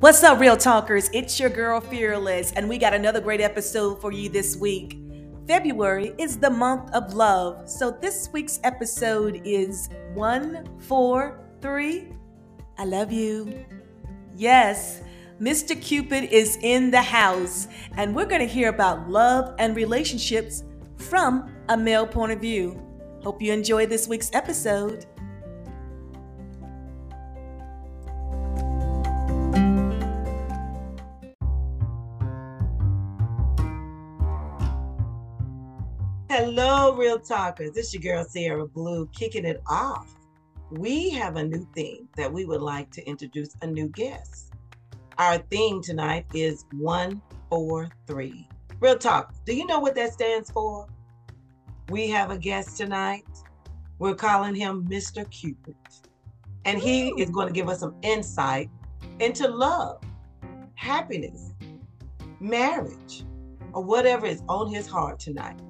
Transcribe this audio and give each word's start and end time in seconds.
What's 0.00 0.24
up, 0.24 0.40
Real 0.40 0.56
Talkers? 0.56 1.08
It's 1.12 1.38
your 1.38 1.48
girl 1.48 1.80
Fearless, 1.80 2.50
and 2.52 2.68
we 2.68 2.78
got 2.78 2.92
another 2.92 3.20
great 3.20 3.40
episode 3.40 4.00
for 4.00 4.10
you 4.10 4.28
this 4.28 4.56
week. 4.56 4.98
February 5.46 6.12
is 6.18 6.36
the 6.36 6.50
month 6.50 6.90
of 6.92 7.14
love, 7.14 7.70
so 7.70 7.92
this 7.92 8.28
week's 8.32 8.58
episode 8.64 9.40
is 9.44 9.88
143. 10.14 12.08
I 12.76 12.84
love 12.84 13.12
you. 13.12 13.64
Yes, 14.34 15.00
Mr. 15.40 15.80
Cupid 15.80 16.24
is 16.24 16.58
in 16.60 16.90
the 16.90 17.00
house, 17.00 17.68
and 17.96 18.16
we're 18.16 18.26
going 18.26 18.40
to 18.40 18.52
hear 18.52 18.70
about 18.70 19.08
love 19.08 19.54
and 19.60 19.76
relationships 19.76 20.64
from 20.96 21.54
a 21.68 21.76
male 21.76 22.06
point 22.06 22.32
of 22.32 22.40
view. 22.40 22.82
Hope 23.22 23.40
you 23.40 23.52
enjoy 23.52 23.86
this 23.86 24.08
week's 24.08 24.30
episode. 24.34 25.06
Hello, 36.36 36.96
Real 36.96 37.20
Talkers. 37.20 37.70
This 37.70 37.86
is 37.86 37.94
your 37.94 38.16
girl, 38.16 38.24
Sierra 38.24 38.66
Blue, 38.66 39.06
kicking 39.12 39.44
it 39.44 39.62
off. 39.68 40.16
We 40.72 41.10
have 41.10 41.36
a 41.36 41.44
new 41.44 41.64
theme 41.76 42.08
that 42.16 42.32
we 42.32 42.44
would 42.44 42.60
like 42.60 42.90
to 42.94 43.08
introduce 43.08 43.54
a 43.62 43.68
new 43.68 43.86
guest. 43.90 44.52
Our 45.16 45.38
theme 45.38 45.80
tonight 45.80 46.26
is 46.34 46.64
143. 46.72 48.48
Real 48.80 48.98
talk, 48.98 49.32
do 49.44 49.54
you 49.54 49.64
know 49.64 49.78
what 49.78 49.94
that 49.94 50.12
stands 50.12 50.50
for? 50.50 50.88
We 51.88 52.08
have 52.08 52.32
a 52.32 52.36
guest 52.36 52.78
tonight. 52.78 53.28
We're 54.00 54.16
calling 54.16 54.56
him 54.56 54.88
Mr. 54.88 55.30
Cupid. 55.30 55.76
And 56.64 56.80
he 56.80 57.10
is 57.10 57.30
going 57.30 57.46
to 57.46 57.52
give 57.52 57.68
us 57.68 57.78
some 57.78 57.94
insight 58.02 58.70
into 59.20 59.46
love, 59.46 60.02
happiness, 60.74 61.52
marriage, 62.40 63.24
or 63.72 63.84
whatever 63.84 64.26
is 64.26 64.42
on 64.48 64.68
his 64.68 64.88
heart 64.88 65.20
tonight. 65.20 65.60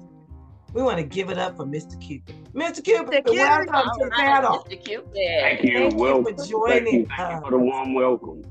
We 0.75 0.83
want 0.83 0.97
to 0.97 1.03
give 1.05 1.29
it 1.29 1.37
up 1.37 1.55
for 1.55 1.63
Mr. 1.65 1.97
Cupid. 2.01 2.35
Mr. 2.53 2.83
Cupid, 2.83 3.23
Mr. 3.23 3.31
Cupid. 3.31 3.37
welcome 3.37 3.89
to 3.97 4.05
the 4.05 4.11
panel. 4.11 4.67
Mr. 4.69 4.83
Cupid. 4.83 5.13
Thank 5.15 5.63
you. 5.63 5.71
Thank 5.89 5.95
welcome. 5.95 6.25
you 6.27 6.37
for 6.37 6.45
joining 6.45 7.07
Thank 7.07 7.17
you, 7.17 7.25
us. 7.25 7.43
for 7.43 7.51
the 7.51 7.57
warm 7.57 7.93
welcome. 7.93 8.41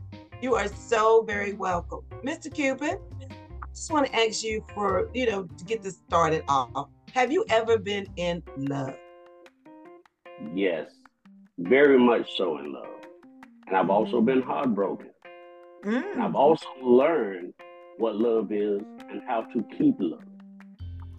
You 0.41 0.55
are 0.55 0.69
so 0.69 1.23
very 1.25 1.53
welcome. 1.53 2.01
Mr. 2.25 2.51
Cupid, 2.53 2.99
I 3.31 3.67
just 3.75 3.93
want 3.93 4.07
to 4.07 4.17
ask 4.17 4.43
you 4.43 4.65
for, 4.75 5.11
you 5.13 5.31
know, 5.31 5.43
to 5.59 5.65
get 5.67 5.83
this 5.83 5.99
started 6.09 6.45
off. 6.49 6.89
Have 7.13 7.31
you 7.31 7.45
ever 7.51 7.77
been 7.77 8.07
in 8.17 8.43
love? 8.57 8.97
Yes, 10.55 10.93
very 11.59 11.99
much 11.99 12.39
so 12.39 12.57
in 12.57 12.73
love. 12.73 12.87
And 13.67 13.77
I've 13.77 13.91
also 13.91 14.23
Mm. 14.23 14.25
been 14.25 14.41
heartbroken. 14.41 15.11
And 15.83 15.93
Mm. 16.05 16.21
I've 16.23 16.35
also 16.35 16.69
learned 16.83 17.53
what 17.99 18.17
love 18.17 18.51
is 18.51 18.81
and 19.11 19.21
how 19.29 19.43
to 19.43 19.63
keep 19.77 19.97
love. 19.99 20.23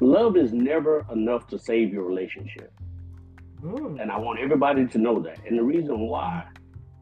Love 0.02 0.36
is 0.38 0.52
never 0.54 1.06
enough 1.12 1.48
to 1.48 1.60
save 1.60 1.94
your 1.94 2.04
relationship. 2.04 2.72
Mm. 3.62 4.02
And 4.02 4.12
I 4.12 4.18
want 4.18 4.40
everybody 4.40 4.86
to 4.88 4.98
know 4.98 5.20
that. 5.22 5.40
And 5.48 5.58
the 5.58 5.64
reason 5.64 6.00
why 6.08 6.44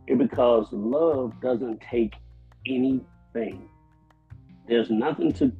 is 0.07 0.17
because 0.17 0.67
love 0.71 1.33
doesn't 1.41 1.81
take 1.81 2.13
anything. 2.67 3.67
There's 4.67 4.89
nothing 4.89 5.31
to 5.33 5.51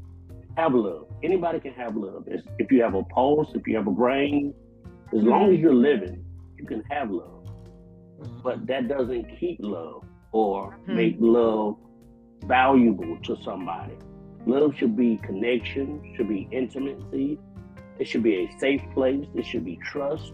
have 0.58 0.74
love. 0.74 1.08
Anybody 1.24 1.60
can 1.60 1.74
have 1.74 1.96
love. 1.96 2.28
It's- 2.28 2.44
If 2.60 2.72
you 2.72 2.82
have 2.84 2.94
a 2.94 3.04
pulse, 3.04 3.54
if 3.56 3.68
you 3.68 3.76
have 3.78 3.88
a 3.88 3.92
brain, 3.92 4.54
as 5.14 5.24
long 5.24 5.52
as 5.52 5.60
you're 5.60 5.74
living, 5.74 6.24
you 6.58 6.66
can 6.66 6.84
have 6.90 7.12
love. 7.12 7.46
But 8.44 8.68
that 8.68 8.88
doesn't 8.88 9.26
keep 9.40 9.58
love 9.62 10.04
or 10.32 10.74
Hmm. 10.86 10.96
make 10.96 11.16
love 11.20 11.78
valuable 12.46 13.18
to 13.24 13.36
somebody. 13.38 13.94
Love 14.46 14.76
should 14.78 14.96
be 14.98 15.18
connection, 15.24 16.14
should 16.16 16.28
be 16.28 16.48
intimacy. 16.52 17.40
It 18.00 18.08
should 18.08 18.24
be 18.24 18.36
a 18.46 18.60
safe 18.60 18.82
place. 18.94 19.26
It 19.36 19.46
should 19.46 19.64
be 19.66 19.80
trust. 19.92 20.32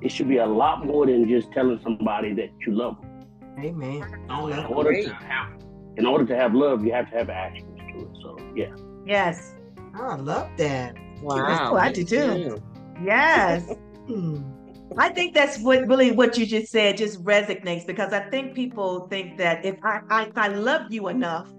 It 0.00 0.10
should 0.10 0.28
be 0.28 0.38
a 0.38 0.46
lot 0.46 0.84
more 0.84 1.06
than 1.06 1.28
just 1.28 1.50
telling 1.52 1.80
somebody 1.82 2.34
that 2.34 2.50
you 2.66 2.74
love 2.74 3.00
them. 3.00 3.10
Amen. 3.58 4.04
Oh, 4.28 4.50
I 4.50 4.58
In 4.58 4.66
order 4.66 4.90
Great. 4.90 5.06
to 5.06 5.14
have, 5.14 5.52
in 5.96 6.06
order 6.06 6.26
to 6.26 6.36
have 6.36 6.54
love, 6.54 6.84
you 6.84 6.92
have 6.92 7.10
to 7.10 7.16
have 7.16 7.30
actions 7.30 7.78
to 7.92 8.00
it. 8.02 8.08
So 8.22 8.36
yeah, 8.54 8.74
Yes, 9.06 9.54
Oh, 9.94 10.08
I 10.08 10.16
love 10.16 10.48
that. 10.56 10.94
Wow. 11.22 11.70
Oh, 11.72 11.76
I 11.76 11.92
do 11.92 12.02
too. 12.04 12.58
yes. 13.04 13.70
I 14.98 15.08
think 15.08 15.34
that's 15.34 15.58
what 15.60 15.86
really 15.86 16.12
what 16.12 16.36
you 16.36 16.44
just 16.44 16.70
said 16.70 16.96
just 16.98 17.22
resonates 17.24 17.86
because 17.86 18.12
I 18.12 18.28
think 18.30 18.54
people 18.54 19.06
think 19.08 19.38
that 19.38 19.64
if 19.64 19.76
I, 19.82 20.00
I 20.10 20.22
if 20.24 20.36
I 20.36 20.48
love 20.48 20.92
you 20.92 21.08
enough, 21.08 21.50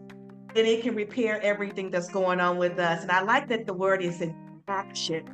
then 0.53 0.66
it 0.66 0.81
can 0.84 0.96
repair 0.96 1.41
everything 1.41 1.90
that's 1.90 2.09
going 2.09 2.40
on 2.40 2.58
with 2.58 2.80
us. 2.80 3.02
And 3.02 3.12
I 3.12 3.22
like 3.22 3.47
that 3.50 3.66
the 3.66 3.74
word 3.74 4.02
is 4.02 4.22
in 4.22 4.36
action. 4.68 5.30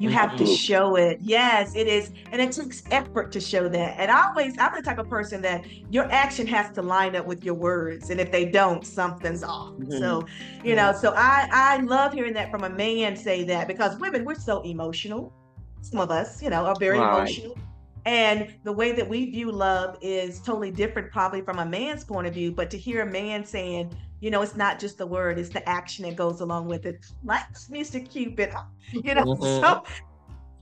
You 0.00 0.08
have 0.10 0.36
to 0.36 0.44
show 0.44 0.96
it. 0.96 1.18
Yes, 1.22 1.76
it 1.76 1.86
is. 1.86 2.10
And 2.32 2.42
it 2.42 2.50
takes 2.50 2.82
effort 2.90 3.30
to 3.30 3.40
show 3.40 3.68
that. 3.68 3.94
And 3.96 4.10
I 4.10 4.26
always, 4.26 4.58
I'm 4.58 4.74
the 4.74 4.82
type 4.82 4.98
of 4.98 5.08
person 5.08 5.40
that 5.42 5.64
your 5.92 6.10
action 6.10 6.48
has 6.48 6.74
to 6.74 6.82
line 6.82 7.14
up 7.14 7.26
with 7.26 7.44
your 7.44 7.54
words. 7.54 8.10
And 8.10 8.20
if 8.20 8.32
they 8.32 8.44
don't, 8.44 8.84
something's 8.84 9.44
off. 9.44 9.74
Mhm. 9.74 9.98
So, 10.00 10.26
you 10.64 10.74
know, 10.74 10.92
so 10.92 11.14
I, 11.16 11.48
I 11.52 11.76
love 11.82 12.12
hearing 12.12 12.34
that 12.34 12.50
from 12.50 12.64
a 12.64 12.70
man 12.70 13.14
say 13.16 13.44
that 13.44 13.68
because 13.68 13.96
women, 14.00 14.24
we're 14.24 14.34
so 14.34 14.62
emotional. 14.62 15.32
Some 15.80 16.00
of 16.00 16.10
us, 16.10 16.42
you 16.42 16.50
know, 16.50 16.66
are 16.66 16.76
very 16.78 16.98
Right. 16.98 17.14
emotional. 17.16 17.56
And 18.04 18.52
the 18.64 18.72
way 18.72 18.92
that 18.92 19.08
we 19.08 19.30
view 19.30 19.50
love 19.50 19.96
is 20.02 20.40
totally 20.40 20.70
different, 20.70 21.10
probably 21.10 21.40
from 21.40 21.60
a 21.60 21.64
man's 21.64 22.04
point 22.04 22.26
of 22.26 22.34
view. 22.34 22.50
But 22.50 22.68
to 22.70 22.76
hear 22.76 23.02
a 23.02 23.06
man 23.06 23.44
saying, 23.44 23.94
you 24.24 24.30
know, 24.30 24.40
it's 24.40 24.56
not 24.56 24.78
just 24.78 24.96
the 24.96 25.06
word, 25.06 25.38
it's 25.38 25.50
the 25.50 25.68
action 25.68 26.06
that 26.06 26.16
goes 26.16 26.40
along 26.40 26.66
with 26.66 26.86
it, 26.86 27.04
like 27.22 27.44
Mr. 27.68 28.00
Cupid, 28.00 28.54
you 28.92 29.14
know. 29.14 29.22
Mhm. 29.22 29.60
So, 29.60 29.82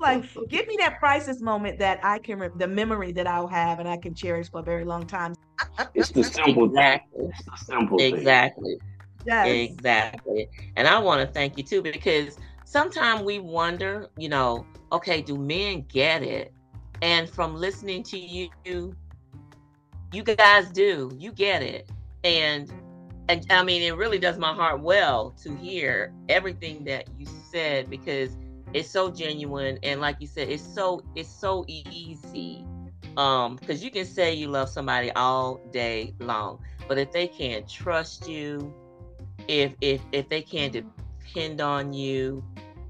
like, 0.00 0.24
give 0.48 0.66
me 0.66 0.76
that 0.80 0.98
priceless 0.98 1.40
moment 1.40 1.78
that 1.78 2.00
I 2.02 2.18
can, 2.18 2.40
re- 2.40 2.50
the 2.56 2.66
memory 2.66 3.12
that 3.12 3.28
I'll 3.28 3.46
have 3.46 3.78
and 3.78 3.88
I 3.88 3.98
can 3.98 4.14
cherish 4.14 4.50
for 4.50 4.58
a 4.58 4.62
very 4.64 4.84
long 4.84 5.06
time. 5.06 5.36
it's 5.94 6.10
the 6.10 6.24
simple 6.24 6.68
thing. 6.70 6.78
Exactly. 6.78 7.24
It's 7.28 7.44
the 7.44 7.56
simple 7.56 7.98
thing. 7.98 8.14
Exactly. 8.16 8.80
Yes. 9.24 9.46
Exactly. 9.46 10.48
And 10.74 10.88
I 10.88 10.98
want 10.98 11.24
to 11.24 11.32
thank 11.32 11.56
you 11.56 11.62
too 11.62 11.82
because 11.82 12.36
sometimes 12.64 13.22
we 13.22 13.38
wonder, 13.38 14.08
you 14.18 14.28
know, 14.28 14.66
okay, 14.90 15.22
do 15.22 15.38
men 15.38 15.86
get 15.88 16.24
it? 16.24 16.52
And 17.00 17.30
from 17.30 17.54
listening 17.54 18.02
to 18.04 18.18
you, 18.18 18.96
you 20.10 20.22
guys 20.24 20.68
do. 20.72 21.12
You 21.16 21.30
get 21.30 21.62
it. 21.62 21.88
And 22.24 22.72
and 23.28 23.44
I 23.50 23.62
mean 23.62 23.82
it 23.82 23.96
really 23.96 24.18
does 24.18 24.38
my 24.38 24.52
heart 24.52 24.80
well 24.80 25.30
to 25.42 25.54
hear 25.56 26.12
everything 26.28 26.84
that 26.84 27.08
you 27.18 27.26
said 27.50 27.90
because 27.90 28.36
it's 28.72 28.88
so 28.90 29.10
genuine. 29.10 29.78
And 29.82 30.00
like 30.00 30.16
you 30.20 30.26
said 30.26 30.48
it's 30.48 30.62
so 30.62 31.02
it's 31.14 31.28
so 31.28 31.64
easy 31.68 32.64
um 33.16 33.56
because 33.56 33.84
you 33.84 33.90
can 33.90 34.06
say 34.06 34.32
you 34.32 34.48
love 34.48 34.68
somebody 34.68 35.10
all 35.12 35.60
day 35.70 36.14
long 36.18 36.58
but 36.88 36.96
if 36.98 37.12
they 37.12 37.26
can't 37.26 37.68
trust 37.68 38.26
you 38.26 38.72
if 39.48 39.74
if 39.82 40.00
if 40.12 40.28
they 40.30 40.40
can't 40.40 40.72
depend 40.72 41.60
on 41.60 41.92
you 41.92 42.42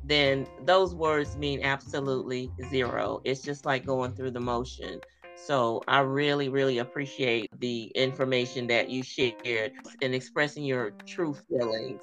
then 0.04 0.46
those 0.64 0.94
words 0.94 1.36
mean 1.36 1.60
absolutely 1.62 2.50
zero. 2.68 3.20
It's 3.24 3.40
just 3.40 3.64
like 3.64 3.86
going 3.86 4.12
through 4.12 4.32
the 4.32 4.40
motion 4.40 5.00
so 5.46 5.82
i 5.88 6.00
really 6.00 6.48
really 6.48 6.78
appreciate 6.78 7.48
the 7.60 7.84
information 7.94 8.66
that 8.66 8.88
you 8.88 9.02
shared 9.02 9.72
and 10.02 10.14
expressing 10.14 10.64
your 10.64 10.92
true 11.06 11.34
feelings 11.34 12.00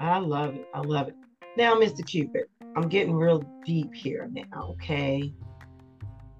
I 0.00 0.18
love 0.18 0.54
it. 0.54 0.66
I 0.74 0.80
love 0.80 1.08
it. 1.08 1.16
Now, 1.56 1.74
Mr. 1.74 2.06
Cupid, 2.06 2.44
I'm 2.76 2.88
getting 2.88 3.14
real 3.14 3.44
deep 3.64 3.92
here 3.94 4.30
now, 4.32 4.68
okay? 4.70 5.32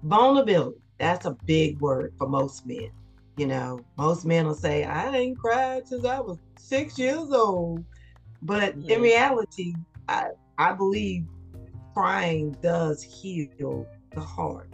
Vulnerability. 0.03 0.77
That's 0.97 1.25
a 1.25 1.37
big 1.45 1.79
word 1.79 2.13
for 2.17 2.27
most 2.27 2.65
men. 2.65 2.89
You 3.35 3.47
know, 3.47 3.83
most 3.97 4.25
men 4.25 4.45
will 4.45 4.53
say, 4.55 4.83
I 4.83 5.15
ain't 5.15 5.37
cried 5.39 5.87
since 5.87 6.05
I 6.05 6.19
was 6.19 6.37
six 6.57 6.97
years 6.97 7.31
old. 7.31 7.83
But 8.41 8.75
in 8.87 9.01
Mhm. 9.01 9.01
reality, 9.01 9.75
I, 10.07 10.29
I 10.57 10.73
believe 10.73 11.25
crying 11.93 12.55
does 12.61 13.03
heal 13.03 13.85
the 14.13 14.21
heart. 14.21 14.68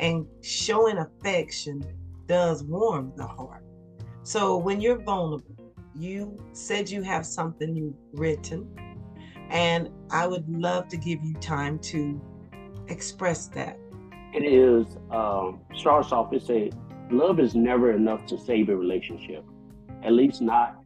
And 0.00 0.26
showing 0.42 0.96
affection 0.96 1.84
does 2.26 2.64
warm 2.64 3.12
the 3.16 3.26
heart. 3.26 3.64
So 4.22 4.56
when 4.56 4.80
you're 4.80 5.02
vulnerable, 5.02 5.74
you 5.94 6.38
said 6.52 6.88
you 6.88 7.02
have 7.02 7.26
something 7.26 7.76
you've 7.76 7.94
written, 8.14 8.66
and 9.50 9.90
I 10.10 10.26
would 10.26 10.48
love 10.48 10.88
to 10.88 10.96
give 10.96 11.22
you 11.22 11.34
time 11.34 11.78
to 11.80 12.20
express 12.88 13.48
that. 13.48 13.78
It 14.32 14.44
is 14.44 14.96
um, 15.10 15.60
starts 15.76 16.12
off. 16.12 16.32
It 16.32 16.42
say 16.42 16.70
love 17.10 17.38
is 17.38 17.54
never 17.54 17.92
enough 17.92 18.24
to 18.26 18.38
save 18.38 18.68
a 18.70 18.76
relationship, 18.76 19.44
at 20.02 20.12
least 20.12 20.40
not 20.40 20.82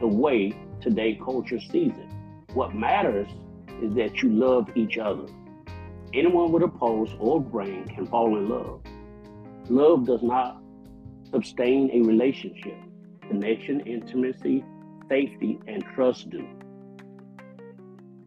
the 0.00 0.06
way 0.06 0.54
today 0.82 1.18
culture 1.24 1.60
sees 1.60 1.92
it. 1.92 2.52
What 2.52 2.74
matters 2.74 3.28
is 3.80 3.94
that 3.94 4.22
you 4.22 4.28
love 4.30 4.68
each 4.76 4.98
other. 4.98 5.26
Anyone 6.14 6.52
with 6.52 6.62
a 6.62 6.68
pulse 6.68 7.10
or 7.18 7.40
brain 7.40 7.88
can 7.88 8.06
fall 8.06 8.36
in 8.36 8.48
love. 8.48 8.82
Love 9.68 10.06
does 10.06 10.22
not 10.22 10.62
sustain 11.32 11.90
a 11.92 12.06
relationship. 12.06 12.78
connection, 13.26 13.80
intimacy, 13.80 14.62
safety, 15.08 15.58
and 15.66 15.84
trust 15.94 16.30
do. 16.30 16.46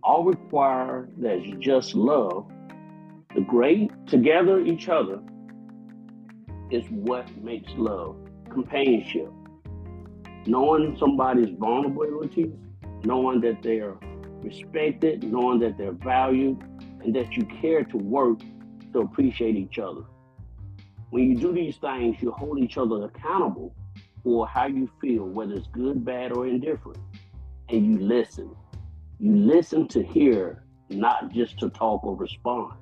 All 0.04 0.26
require 0.26 1.08
that's 1.18 1.46
just 1.60 1.96
love. 1.96 2.52
The 3.36 3.42
great 3.42 3.92
together 4.06 4.60
each 4.60 4.90
other 4.90 5.22
is 6.72 6.84
what 6.90 7.26
makes 7.42 7.72
love. 7.78 8.18
Companionship. 8.50 9.32
Knowing 10.46 10.98
somebody's 11.00 11.56
vulnerabilities, 11.56 12.54
knowing 13.06 13.40
that 13.42 13.62
they're 13.62 13.96
respected, 14.42 15.24
knowing 15.24 15.60
that 15.60 15.78
they're 15.78 15.92
valued, 15.92 16.58
and 17.04 17.16
that 17.16 17.36
you 17.36 17.44
care 17.62 17.84
to 17.84 17.98
work 17.98 18.40
to 18.94 19.00
appreciate 19.00 19.56
each 19.56 19.80
other. 19.80 20.02
When 21.10 21.30
you 21.30 21.36
do 21.36 21.54
these 21.54 21.78
things, 21.78 22.22
you 22.22 22.32
hold 22.32 22.60
each 22.60 22.78
other 22.78 23.06
accountable 23.06 23.74
for 24.24 24.48
how 24.48 24.68
you 24.68 24.90
feel, 25.00 25.26
whether 25.26 25.54
it's 25.54 25.68
good, 25.68 26.04
bad, 26.04 26.32
or 26.34 26.48
indifferent. 26.48 27.00
And 27.70 27.86
you 27.86 28.00
listen. 28.00 28.54
You 29.20 29.36
listen 29.36 29.88
to 29.90 30.04
hear, 30.04 30.64
not 30.90 31.32
just 31.32 31.60
to 31.60 31.70
talk 31.70 32.04
or 32.04 32.16
respond. 32.16 32.74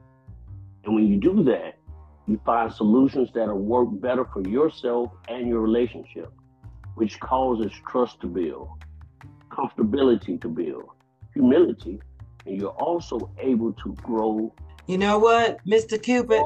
And 0.83 0.95
when 0.95 1.07
you 1.07 1.17
do 1.17 1.43
that, 1.43 1.77
you 2.27 2.39
find 2.45 2.73
solutions 2.73 3.29
that'll 3.33 3.59
work 3.59 3.89
better 4.01 4.25
for 4.25 4.41
yourself 4.47 5.11
and 5.27 5.47
your 5.47 5.59
relationship, 5.59 6.31
which 6.95 7.19
causes 7.19 7.71
trust 7.87 8.21
to 8.21 8.27
build, 8.27 8.69
comfortability 9.51 10.41
to 10.41 10.49
build, 10.49 10.89
humility, 11.33 11.99
and 12.45 12.57
you're 12.57 12.71
also 12.71 13.29
able 13.39 13.73
to 13.73 13.93
grow. 14.01 14.53
You 14.87 14.99
know 14.99 15.17
what, 15.17 15.65
Mr. 15.65 16.01
Cupid? 16.01 16.41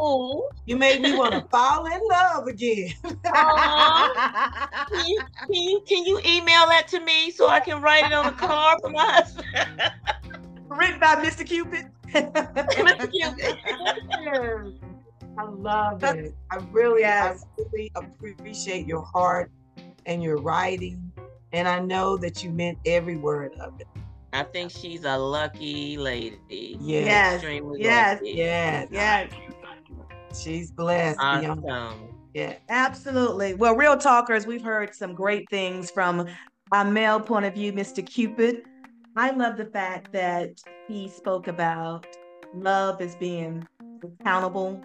You 0.65 0.77
made 0.77 1.01
me 1.01 1.17
want 1.17 1.33
to 1.33 1.41
fall 1.51 1.85
in 1.85 1.99
love 2.09 2.47
again. 2.47 2.93
can, 3.03 3.17
you, 5.05 5.21
can, 5.45 5.53
you, 5.53 5.83
can 5.85 6.05
you 6.05 6.19
email 6.19 6.65
that 6.67 6.87
to 6.89 7.01
me 7.01 7.31
so 7.31 7.49
I 7.49 7.59
can 7.59 7.81
write 7.81 8.05
it 8.05 8.13
on 8.13 8.27
a 8.27 8.31
card 8.31 8.79
for 8.81 8.91
my 8.91 9.03
husband? 9.03 9.47
Written 10.69 10.99
by 10.99 11.15
Mr. 11.15 11.45
Cupid. 11.45 11.87
Mr. 12.13 13.11
Cupid. 13.11 13.57
I 15.37 15.43
love 15.43 16.03
it. 16.03 16.33
I 16.51 16.57
really, 16.71 17.01
yes. 17.01 17.45
I 17.57 17.63
really 17.71 17.91
appreciate 17.95 18.87
your 18.87 19.01
heart 19.01 19.51
and 20.05 20.23
your 20.23 20.37
writing. 20.37 21.11
And 21.51 21.67
I 21.67 21.79
know 21.79 22.15
that 22.17 22.43
you 22.43 22.51
meant 22.51 22.77
every 22.85 23.17
word 23.17 23.53
of 23.55 23.81
it. 23.81 23.87
I 24.33 24.43
think 24.43 24.71
she's 24.71 25.05
a 25.05 25.17
lucky 25.17 25.97
lady. 25.97 26.77
Yes. 26.79 27.35
Extremely 27.35 27.81
yes. 27.81 28.19
Lucky. 28.19 28.31
Yes. 28.31 28.87
Yes. 28.91 29.31
She's 30.39 30.71
blessed. 30.71 31.19
Awesome. 31.19 32.09
Yeah. 32.33 32.55
Absolutely. 32.69 33.55
Well, 33.55 33.75
real 33.75 33.97
talkers, 33.97 34.45
we've 34.45 34.61
heard 34.61 34.93
some 34.93 35.15
great 35.15 35.49
things 35.49 35.89
from 35.89 36.27
a 36.71 36.85
male 36.85 37.19
point 37.19 37.45
of 37.45 37.55
view, 37.55 37.73
Mr. 37.73 38.05
Cupid. 38.05 38.63
I 39.15 39.31
love 39.31 39.57
the 39.57 39.65
fact 39.65 40.11
that 40.13 40.61
he 40.87 41.09
spoke 41.09 41.47
about 41.47 42.05
love 42.53 43.01
as 43.01 43.15
being 43.15 43.67
accountable, 44.03 44.83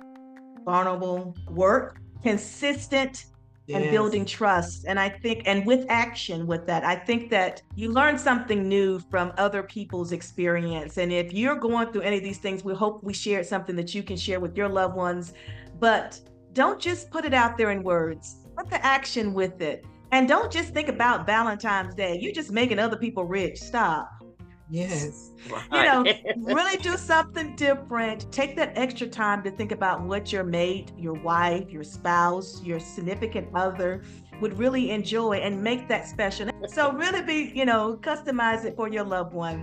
vulnerable, 0.65 1.37
work, 1.51 2.01
consistent, 2.23 3.27
yes. 3.67 3.83
and 3.83 3.91
building 3.91 4.25
trust. 4.25 4.85
And 4.87 4.99
I 4.99 5.09
think, 5.09 5.43
and 5.47 5.65
with 5.67 5.87
action 5.89 6.47
with 6.47 6.67
that, 6.67 6.85
I 6.85 6.97
think 6.97 7.31
that 7.31 7.63
you 7.75 7.91
learn 7.91 8.19
something 8.19 8.69
new 8.69 8.99
from 8.99 9.33
other 9.39 9.63
people's 9.63 10.13
experience. 10.13 10.99
And 10.99 11.13
if 11.13 11.33
you're 11.33 11.57
going 11.57 11.93
through 11.93 12.03
any 12.03 12.19
of 12.19 12.23
these 12.23 12.39
things, 12.39 12.65
we 12.65 12.75
hope 12.75 13.03
we 13.03 13.13
shared 13.13 13.47
something 13.47 13.77
that 13.77 13.95
you 13.95 14.03
can 14.03 14.17
share 14.17 14.41
with 14.41 14.57
your 14.57 14.69
loved 14.69 14.97
ones. 14.97 15.33
But 15.79 16.21
don't 16.53 16.81
just 16.81 17.11
put 17.11 17.25
it 17.25 17.35
out 17.35 17.57
there 17.59 17.71
in 17.71 17.83
words, 17.83 18.47
put 18.57 18.71
the 18.71 18.85
action 18.85 19.35
with 19.35 19.61
it. 19.61 19.85
And 20.13 20.29
don't 20.29 20.53
just 20.53 20.73
think 20.73 20.89
about 20.89 21.27
Valentine's 21.27 21.95
Day. 21.95 22.19
You're 22.21 22.33
just 22.33 22.53
making 22.53 22.79
other 22.79 22.97
people 22.97 23.25
rich. 23.25 23.59
Stop. 23.61 24.24
Yes. 24.71 25.31
You 25.73 25.83
know, 25.83 26.05
really 26.39 26.77
do 26.79 26.97
something 26.97 27.55
different. 27.57 28.31
Take 28.33 28.57
that 28.57 28.73
extra 28.77 29.07
time 29.07 29.43
to 29.45 29.51
think 29.51 29.73
about 29.73 30.03
what 30.03 30.33
your 30.33 30.45
mate, 30.45 30.93
your 30.97 31.15
wife, 31.15 31.71
your 31.71 31.85
spouse, 31.85 32.63
your 32.63 32.81
significant 32.81 33.49
other 33.55 34.03
would 34.41 34.59
really 34.59 34.91
enjoy 34.91 35.35
and 35.35 35.63
make 35.63 35.89
that 35.89 36.09
special. 36.09 36.49
So 36.69 36.93
really 36.93 37.23
be, 37.23 37.53
you 37.55 37.65
know, 37.65 37.99
customize 38.01 38.65
it 38.65 38.75
for 38.77 38.89
your 38.89 39.05
loved 39.05 39.33
one. 39.33 39.63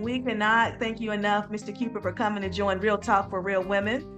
We 0.00 0.20
cannot 0.20 0.78
thank 0.78 1.00
you 1.00 1.10
enough, 1.10 1.48
Mr. 1.48 1.76
Cupid, 1.76 2.02
for 2.02 2.12
coming 2.12 2.42
to 2.42 2.48
join 2.48 2.78
Real 2.78 2.98
Talk 2.98 3.30
for 3.30 3.40
Real 3.40 3.62
Women. 3.62 4.17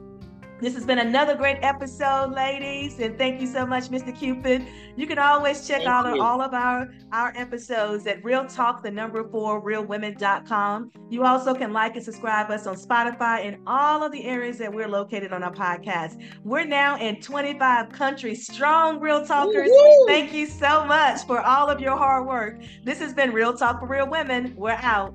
This 0.61 0.75
has 0.75 0.85
been 0.85 0.99
another 0.99 1.35
great 1.35 1.57
episode, 1.63 2.33
ladies, 2.33 2.99
and 2.99 3.17
thank 3.17 3.41
you 3.41 3.47
so 3.47 3.65
much, 3.65 3.85
Mr. 3.85 4.17
Cupid. 4.17 4.67
You 4.95 5.07
can 5.07 5.19
always 5.19 5.67
check 5.67 5.87
out 5.87 6.07
all 6.19 6.43
of 6.43 6.53
our 6.53 6.89
our 7.13 7.33
episodes 7.35 8.07
at 8.07 8.23
Real 8.23 8.45
Talk, 8.47 8.83
the 8.83 8.91
number 8.91 9.27
four, 9.31 9.63
realwomen.com. 9.63 10.91
You 11.09 11.25
also 11.25 11.55
can 11.55 11.73
like 11.73 11.97
and 11.97 12.05
subscribe 12.05 12.51
us 12.51 12.67
on 12.67 12.77
Spotify 12.77 13.47
and 13.47 13.57
all 13.67 14.03
of 14.03 14.13
the 14.13 14.23
areas 14.25 14.59
that 14.59 14.71
we're 14.71 14.89
located 14.89 15.33
on 15.33 15.43
our 15.43 15.53
podcast. 15.53 16.23
We're 16.45 16.67
now 16.67 16.99
in 16.99 17.23
25 17.23 17.91
countries, 17.91 18.47
strong 18.47 19.01
Real 19.01 19.25
Talkers. 19.25 19.71
Woo-hoo! 19.71 20.07
Thank 20.07 20.35
you 20.35 20.45
so 20.47 20.85
much 20.85 21.27
for 21.27 21.41
all 21.41 21.71
of 21.71 21.81
your 21.81 21.97
hard 21.97 22.27
work. 22.27 22.61
This 22.85 22.99
has 22.99 23.15
been 23.15 23.33
Real 23.33 23.57
Talk 23.57 23.81
for 23.81 23.87
Real 23.87 24.09
Women. 24.09 24.55
We're 24.57 24.73
out. 24.73 25.15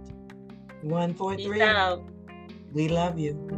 One, 0.81 1.13
four, 1.13 1.36
three. 1.36 1.59
We 2.74 2.89
love 2.89 3.19
you. 3.19 3.55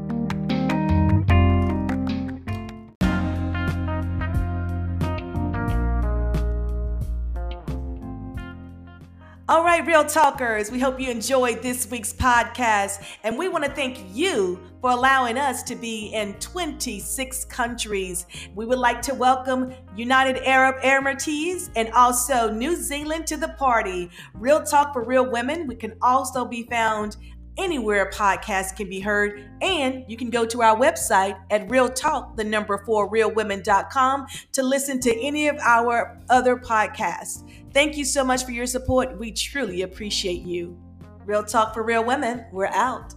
All 9.49 9.63
right, 9.63 9.87
Real 9.87 10.03
Talkers, 10.03 10.71
we 10.71 10.77
hope 10.77 10.99
you 10.99 11.09
enjoyed 11.09 11.61
this 11.61 11.89
week's 11.89 12.11
podcast. 12.11 13.01
And 13.23 13.37
we 13.37 13.47
want 13.47 13.63
to 13.63 13.71
thank 13.71 13.97
you 14.13 14.59
for 14.81 14.89
allowing 14.89 15.37
us 15.37 15.63
to 15.63 15.75
be 15.77 16.07
in 16.07 16.33
26 16.41 17.45
countries. 17.45 18.25
We 18.55 18.65
would 18.65 18.77
like 18.77 19.01
to 19.03 19.13
welcome 19.13 19.73
United 19.95 20.43
Arab 20.45 20.81
Emirates 20.81 21.69
and 21.77 21.89
also 21.93 22.51
New 22.51 22.75
Zealand 22.75 23.25
to 23.27 23.37
the 23.37 23.47
party. 23.57 24.09
Real 24.33 24.61
Talk 24.63 24.91
for 24.91 25.05
Real 25.05 25.31
Women, 25.31 25.65
we 25.65 25.75
can 25.75 25.93
also 26.01 26.43
be 26.43 26.63
found 26.63 27.15
anywhere 27.57 28.11
podcasts 28.13 28.75
can 28.75 28.89
be 28.89 28.99
heard. 28.99 29.49
And 29.61 30.05
you 30.07 30.17
can 30.17 30.29
go 30.29 30.45
to 30.45 30.61
our 30.61 30.77
website 30.77 31.37
at 31.49 31.69
Real 31.69 31.89
Talk, 31.89 32.35
the 32.37 32.43
number 32.43 32.83
four, 32.85 33.11
realwomen.com 33.11 34.27
to 34.53 34.63
listen 34.63 34.99
to 35.01 35.21
any 35.21 35.47
of 35.47 35.57
our 35.59 36.17
other 36.29 36.57
podcasts. 36.57 37.47
Thank 37.73 37.97
you 37.97 38.05
so 38.05 38.23
much 38.23 38.45
for 38.45 38.51
your 38.51 38.65
support. 38.65 39.17
We 39.19 39.31
truly 39.31 39.81
appreciate 39.81 40.41
you. 40.41 40.77
Real 41.25 41.43
Talk 41.43 41.73
for 41.73 41.83
Real 41.83 42.03
Women, 42.03 42.45
we're 42.51 42.67
out. 42.67 43.16